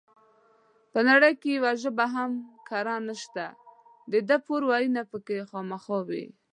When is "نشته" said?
3.07-3.45